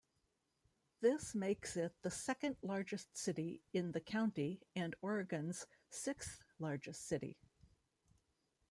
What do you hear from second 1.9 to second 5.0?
the second-largest city in the county and